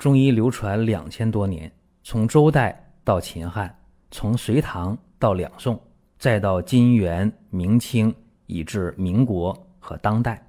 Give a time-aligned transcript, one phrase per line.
[0.00, 1.70] 中医流传两千多年，
[2.02, 3.78] 从周代到秦汉，
[4.10, 5.78] 从隋唐到两宋，
[6.18, 8.12] 再到金元明清，
[8.46, 10.42] 以至民国和当代，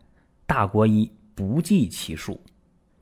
[0.45, 2.41] 大国医不计其数。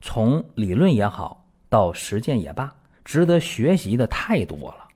[0.00, 2.74] 从理论也好，到实践也罢，
[3.04, 4.88] 值得学习的太多了。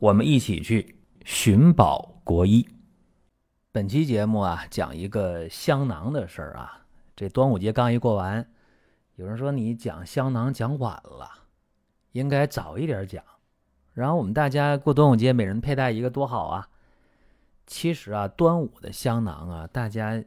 [0.00, 0.94] 我们一起去
[1.24, 2.62] 寻宝国医。
[3.72, 6.78] 本期节目啊，讲一个香囊的事儿啊。
[7.16, 8.46] 这端午节刚一过完。
[9.20, 11.30] 有人说你讲香囊讲晚了，
[12.12, 13.22] 应该早一点讲。
[13.92, 16.70] 然后我们大家过端午节，每人佩戴一个多好啊！
[17.66, 20.24] 其实啊，端午的香囊啊，大家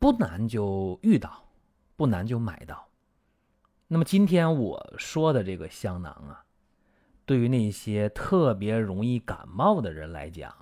[0.00, 1.44] 不难就遇到，
[1.94, 2.88] 不难就买到。
[3.86, 6.44] 那么今天我说的这个香囊啊，
[7.24, 10.52] 对于那些特别容易感冒的人来讲，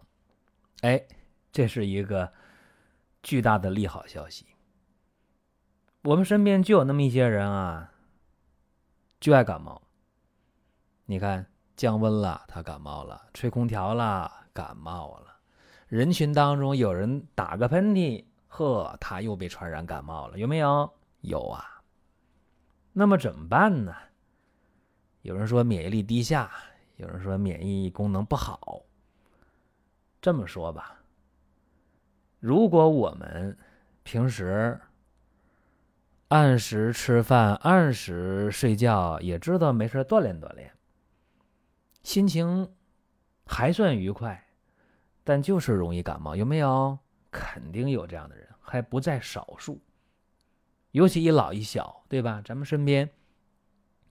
[0.82, 1.02] 哎，
[1.50, 2.30] 这是一个
[3.22, 4.44] 巨大的利好消息。
[6.02, 7.92] 我们身边就有那么一些人啊，
[9.20, 9.82] 就爱感冒。
[11.04, 11.44] 你看，
[11.76, 15.36] 降温了，他感冒了；吹空调了，感冒了。
[15.88, 20.90] 人群当中有人打个喷嚏，呵，他又被传染感冒了，有没有？
[21.20, 21.82] 有啊。
[22.94, 23.94] 那么怎么办呢？
[25.20, 26.50] 有人说免疫力低下，
[26.96, 28.82] 有人说免疫功能不好。
[30.22, 30.98] 这么说吧，
[32.38, 33.54] 如果我们
[34.02, 34.80] 平时，
[36.30, 40.72] 按时吃饭，按时睡觉，也知道没事锻炼锻炼，
[42.04, 42.72] 心情
[43.44, 44.46] 还算愉快，
[45.24, 46.96] 但就是容易感冒，有没有？
[47.32, 49.82] 肯定有这样的人，还不在少数。
[50.92, 52.40] 尤其一老一小，对吧？
[52.44, 53.10] 咱们身边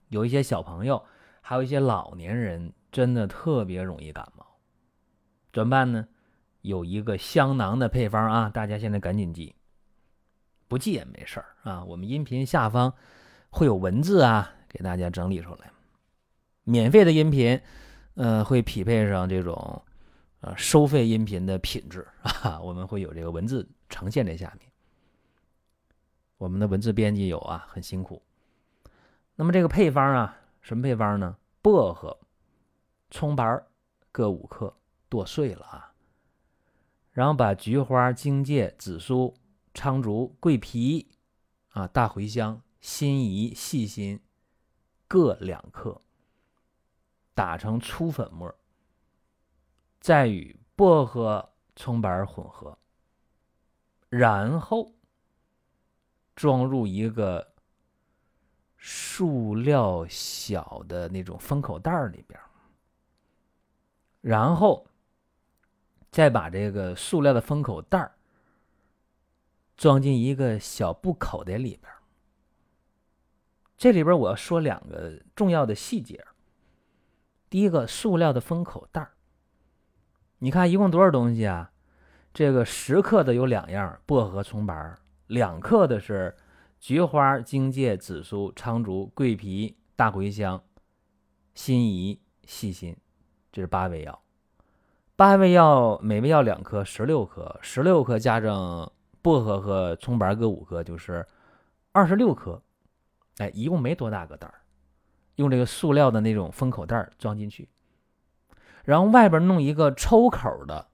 [0.08, 1.02] 有一些小朋友，
[1.40, 4.44] 还有一些老年人，真的特别容易感冒，
[5.54, 6.06] 怎么办呢？
[6.60, 9.54] 有一个香囊的配方啊，大家现在赶紧记。
[10.70, 12.94] 不记也没事儿啊，我们音频下方
[13.50, 15.72] 会有文字啊，给大家整理出来。
[16.62, 17.60] 免费的音频，
[18.14, 19.82] 呃，会匹配上这种
[20.42, 24.70] 呃收费音频的品质啊，我们会有这个文字呈现在下面。
[26.38, 28.22] 我们的文字编辑有啊，很辛苦。
[29.34, 31.36] 那么这个配方啊，什么配方呢？
[31.60, 32.16] 薄荷、
[33.10, 33.60] 葱白
[34.12, 34.72] 各五克，
[35.08, 35.92] 剁碎了啊，
[37.10, 39.34] 然后把菊花、荆芥、紫苏。
[39.72, 41.08] 苍竹、桂皮，
[41.70, 44.20] 啊，大茴香、辛夷、细辛
[45.06, 46.00] 各两克，
[47.34, 48.54] 打成粗粉末，
[50.00, 52.76] 再与薄荷、葱白混合，
[54.08, 54.92] 然后
[56.34, 57.54] 装入一个
[58.76, 62.40] 塑料小的那种封口袋里边，
[64.20, 64.86] 然后
[66.10, 68.12] 再把这个塑料的封口袋儿
[69.80, 71.90] 装进一个小布口袋里边。
[73.78, 76.22] 这里边我要说两个重要的细节。
[77.48, 79.08] 第一个，塑料的封口袋
[80.40, 81.72] 你看一共多少东西啊？
[82.34, 84.98] 这个十克的有两样，薄荷、葱白
[85.28, 86.36] 两克的是
[86.78, 90.62] 菊花、荆芥、紫苏、苍竹、桂皮、大茴香、
[91.54, 92.94] 辛夷、细辛，
[93.50, 94.22] 这是八味药。
[95.16, 98.92] 八味药每味药两克，十六克，十六克加上。
[99.22, 101.26] 薄荷和葱白各五克，就是
[101.92, 102.62] 二十六克，
[103.38, 104.62] 哎，一共没多大个袋儿，
[105.36, 107.68] 用这个塑料的那种封口袋装进去，
[108.84, 110.88] 然后外边弄一个抽口的，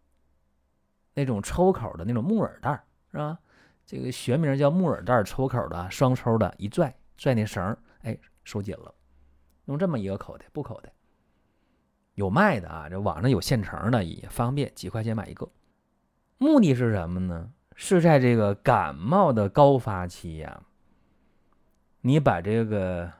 [1.14, 3.38] 那种抽口的那种木耳袋，是吧？
[3.86, 8.92] 这个学名叫木耳袋，抽口的，双抽的，一拽拽那绳，哎，收紧了，
[9.66, 10.92] 用这么一个口袋，布口袋，
[12.14, 15.48] 有卖的啊，这网上有现成的，也方便，几块钱买一个，
[16.38, 17.52] 目的是什么呢？
[17.78, 20.62] 是在这个感冒的高发期呀，
[22.00, 23.12] 你把这个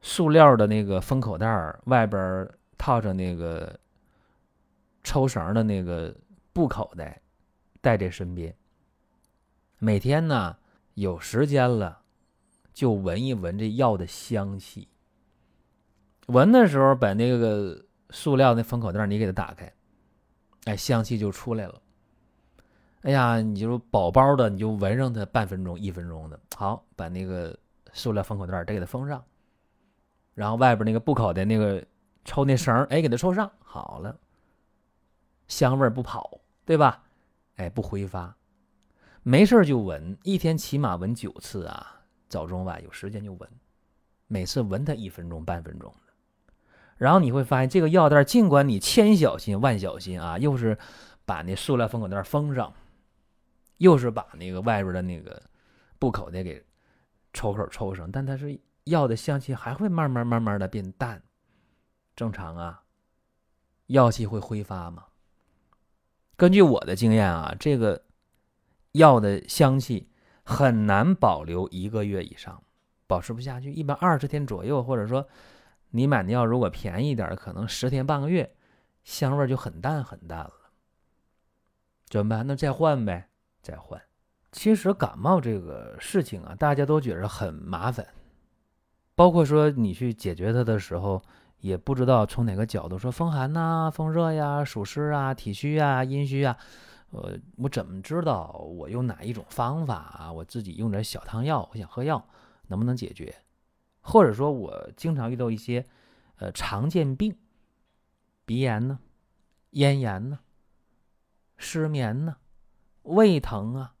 [0.00, 3.78] 塑料的那个封口袋外边套上那个
[5.04, 6.16] 抽绳的那个
[6.54, 7.20] 布口袋，
[7.82, 8.52] 带在身边。
[9.78, 10.56] 每天呢
[10.94, 12.00] 有时间了，
[12.72, 14.88] 就闻一闻这药的香气。
[16.28, 19.70] 闻的时候，把那个塑料那封口袋你给它打开，
[20.64, 21.82] 哎，香气就出来了。
[23.02, 26.38] 哎呀，你就宝宝的，你就闻上它半分钟、一分钟的。
[26.56, 27.56] 好，把那个
[27.92, 29.22] 塑料封口袋再给它封上，
[30.34, 31.84] 然后外边那个布口的那个
[32.24, 33.50] 抽那绳哎，给它抽上。
[33.58, 34.16] 好了，
[35.48, 37.02] 香味不跑，对吧？
[37.56, 38.36] 哎，不挥发，
[39.24, 43.48] 没事就闻，一天起码闻九次啊，早中晚有时间就闻，
[44.28, 46.12] 每次闻它一分钟、半分钟的。
[46.96, 50.78] 然后你会发现，这个药袋尽管你千小心万小心啊，又是
[51.24, 52.72] 把那塑料封口袋封上。
[53.82, 55.42] 又是把那个外边的那个
[55.98, 56.64] 布口袋给
[57.32, 61.20] 抽口抽上，但它是药的香气还会慢慢慢慢的变淡，
[62.14, 62.84] 正常啊。
[63.88, 65.06] 药气会挥发吗？
[66.36, 68.04] 根据我的经验啊，这个
[68.92, 70.08] 药的香气
[70.44, 72.62] 很难保留一个月以上，
[73.08, 73.72] 保持不下去。
[73.72, 75.26] 一般二十天左右，或者说
[75.90, 78.54] 你买的药如果便宜点，可能十天半个月，
[79.02, 80.70] 香味就很淡很淡了。
[82.06, 82.46] 怎么办？
[82.46, 83.28] 那再换呗，
[83.62, 83.98] 再换。
[84.50, 88.06] 其实感冒这个事情啊，大家都觉得很麻烦，
[89.14, 91.22] 包括说你去解决它的时候。
[91.62, 96.58] 也不知道从哪个角度说风寒呐、风热呀、暑湿啊、体虚啊、阴虚啊，
[97.12, 100.32] 呃，我怎么知道我用哪一种方法啊？
[100.32, 102.26] 我自己用点小汤药，我想喝药
[102.66, 103.32] 能不能解决？
[104.00, 105.86] 或者说我经常遇到一些
[106.38, 107.38] 呃常见病，
[108.44, 108.98] 鼻炎呢、
[109.70, 110.40] 咽炎呢、
[111.56, 112.38] 失眠呢、
[113.02, 113.94] 胃疼啊、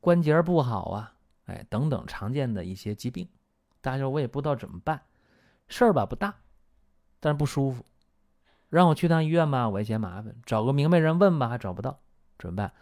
[0.00, 1.14] 关节不好啊，
[1.46, 3.28] 哎等等常见的一些疾病，
[3.80, 5.02] 大家我也不知道怎么办，
[5.66, 6.34] 事儿吧不大。
[7.20, 7.84] 但是不舒服，
[8.68, 11.98] 让我去趟医院吧，我也嫌麻烦；找个明白人问吧，还找不到，
[12.38, 12.72] 怎么办？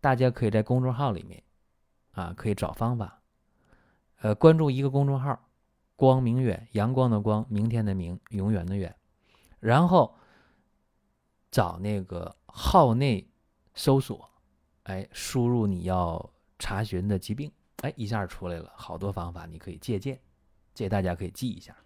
[0.00, 1.42] 大家可以在公众号里面，
[2.12, 3.20] 啊，可以找方法。
[4.22, 5.38] 呃，关注一个公众号
[5.94, 8.96] “光明远”，阳光的光，明天的明，永远的远。
[9.60, 10.16] 然后
[11.50, 13.30] 找那个号内
[13.74, 14.30] 搜索，
[14.84, 17.50] 哎，输入你要查询的疾病，
[17.82, 20.18] 哎，一下出来了，好多方法你可以借鉴，
[20.74, 21.76] 这大家可以记一下。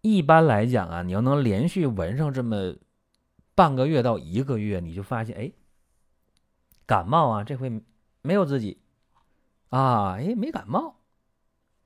[0.00, 2.74] 一般来讲啊，你要能连续闻上这么
[3.54, 5.52] 半个月到一个月，你就发现哎，
[6.86, 7.82] 感冒啊，这回
[8.20, 8.80] 没有自己
[9.70, 10.96] 啊，哎，没感冒，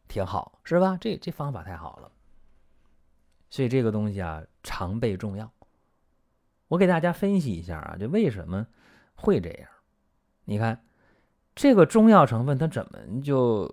[0.09, 0.97] 挺好，是吧？
[1.00, 2.11] 这这方法太好了。
[3.50, 5.53] 所以这个东西啊，常备重要。
[6.69, 8.67] 我给大家分析一下啊，这为什么
[9.15, 9.71] 会这样？
[10.49, 10.83] 你看
[11.55, 13.73] 这个中药成分它怎么就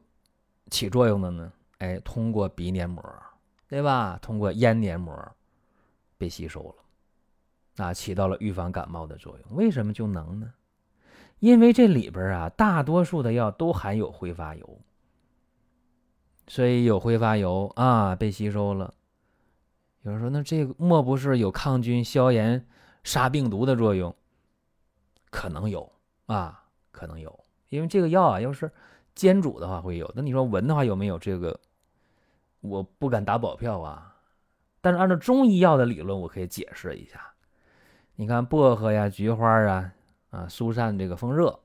[0.69, 1.51] 起作用的呢？
[1.77, 3.01] 哎，通过鼻黏膜。
[3.67, 4.17] 对吧？
[4.21, 5.11] 通过咽黏膜
[6.19, 9.55] 被吸收了，啊，起到了预防感冒的作用。
[9.57, 10.53] 为什么就能呢？
[11.39, 14.79] 因为这里边啊，大多数的药都含有挥发油，
[16.47, 18.93] 所以有挥发油啊被吸收了。
[20.03, 22.67] 有人说，那这莫不是有抗菌、消炎、
[23.03, 24.15] 杀病毒的作用？
[25.31, 25.91] 可能有
[26.27, 26.64] 啊，
[26.95, 27.37] 可能有。
[27.69, 28.71] 因为这个药啊，要是
[29.13, 30.09] 煎煮的话会有。
[30.15, 31.59] 那你说闻的话有没有这个？
[32.61, 34.15] 我不敢打保票啊，
[34.81, 37.33] 但是按照中医药的理论，我可以解释一下。
[38.15, 39.93] 你看薄荷呀、菊花啊，
[40.31, 41.59] 啊疏散这个风热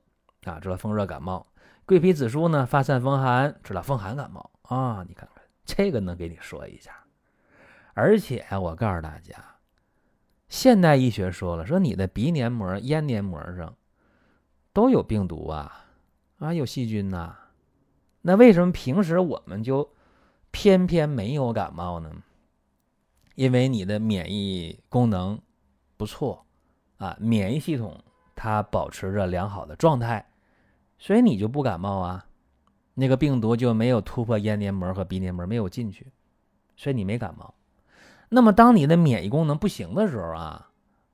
[0.44, 1.47] 啊，治疗风热感冒；
[1.87, 5.05] 桂皮、紫苏呢发散风寒，治疗风寒感冒啊。
[5.09, 6.93] 你看看这个能给你说一下。
[7.94, 9.35] 而且我告诉大家，
[10.49, 13.75] 现代医学说了，说你的鼻黏膜、咽黏膜上
[14.72, 15.84] 都有病毒啊，
[16.38, 17.37] 啊有细菌呐。
[18.22, 19.88] 那为什么平时我们就？
[20.52, 22.11] 偏偏没有感冒呢，
[23.37, 25.40] 因为你的免疫功能
[25.96, 26.44] 不错
[26.96, 27.96] 啊，免疫系统
[28.34, 30.28] 它保持着良好的状态，
[30.99, 32.26] 所以你就不感冒啊，
[32.94, 36.11] 那个病毒就没有突破咽黏膜和鼻黏膜，没有进去，
[36.75, 37.55] 所以你没感冒。
[38.28, 40.69] 那么当你的免疫功能不行的时候啊，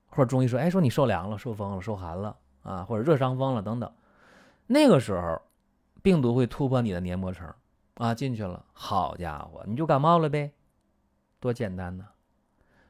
[0.09, 2.35] 或者中医说，哎，说你受凉了、受风了、受寒了
[2.67, 3.91] 啊，或者热伤风了等等，
[4.67, 5.41] 那个时候
[6.03, 7.51] 病毒会突破你的黏膜层。
[7.95, 10.53] 啊，进去了，好家伙，你就感冒了呗，
[11.41, 12.07] 多简单呢！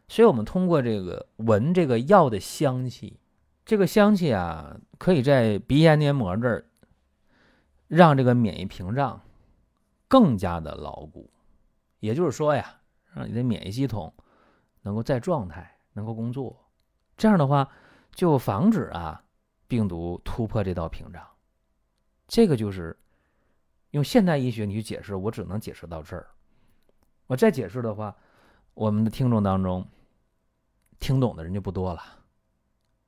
[0.09, 3.21] 所以，我们通过这个闻这个药的香气，
[3.65, 6.65] 这个香气啊，可以在鼻咽黏膜这儿
[7.87, 9.21] 让这个免疫屏障
[10.09, 11.31] 更加的牢固。
[12.01, 12.81] 也就是说呀，
[13.15, 14.13] 让你的免疫系统
[14.83, 16.67] 能够在状态，能够工作。
[17.17, 17.69] 这样的话，
[18.11, 19.23] 就防止啊
[19.69, 21.23] 病毒突破这道屏障。
[22.29, 22.97] 这个就是。
[23.93, 26.27] 用现代医学你去解释，我只能解释到这儿。
[27.29, 28.15] 我再解释的话，
[28.75, 29.87] 我们的听众当中
[30.99, 32.03] 听懂的人就不多了。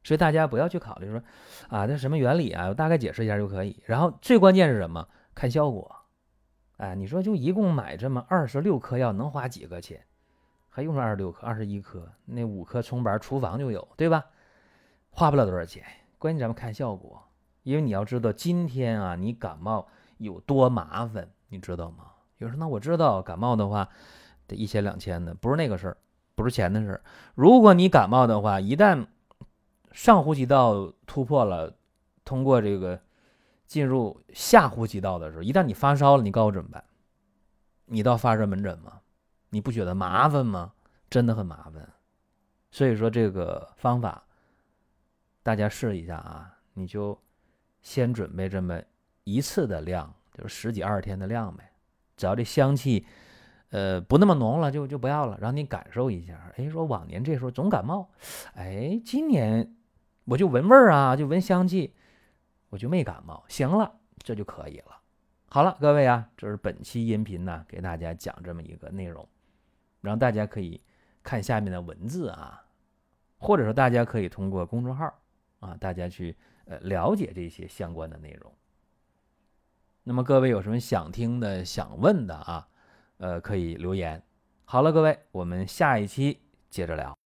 [0.02, 1.22] 所以大家不要去考虑说
[1.68, 3.82] 啊，那什么原理啊，我大概解释一下就可以。
[3.84, 5.06] 然后最关键是什么？
[5.34, 5.94] 看效果。
[6.78, 10.02] 哎，你说就一共买这么二十六颗药，能花几个钱？
[10.70, 14.24] 还用上二十六颗、二十一颗，那五颗葱白厨房就有，对吧？
[15.10, 15.84] 花不了多少钱。
[16.18, 17.22] 关键咱们看效果，
[17.62, 19.88] 因为你要知道，今天啊，你感冒。
[20.18, 22.06] 有多麻烦，你知道吗？
[22.38, 23.88] 有人说：“那我知道，感冒的话
[24.48, 25.96] 得一千两千的，不是那个事儿，
[26.34, 27.02] 不是钱的事儿。
[27.36, 29.06] 如果你感冒的话，一旦
[29.92, 31.72] 上呼吸道突破了，
[32.24, 33.00] 通过这个
[33.68, 36.82] 进入下呼吸道的时候，一旦你发烧了，你告诉我怎么办？
[37.84, 39.00] 你到发热门诊吗？
[39.50, 40.72] 你不觉得麻烦吗？
[41.08, 41.88] 真的很麻烦。
[42.72, 44.24] 所以说这个方法，
[45.48, 47.18] 大家试一下啊，你就
[47.80, 48.78] 先准备这么。
[49.24, 51.72] 一次的量就是十几二十天的量呗，
[52.18, 53.06] 只要这香气，
[53.70, 56.52] 呃，不那么浓了，就就不要了，让你感受一下。
[56.58, 58.10] 哎，说往年这时候总感冒，
[58.56, 59.74] 哎，今年
[60.26, 61.94] 我就闻味儿啊，就闻香气，
[62.68, 63.42] 我就没感冒。
[63.48, 65.00] 行了，这就可以了。
[65.48, 69.26] 好了，各位啊，这是本期音频呢，给大家讲这么一个内容，
[70.02, 70.82] 然后大家可以
[71.22, 72.64] 看下面的文字啊，
[73.38, 75.10] 或者说大家可以通过公众号
[75.60, 76.36] 啊，大家去
[76.66, 78.52] 呃了解这些相关的内容。
[80.04, 82.68] 那么各位有什么想听的、想问的啊？
[83.18, 84.22] 呃，可以留言。
[84.64, 87.17] 好了，各位，我们下一期接着聊。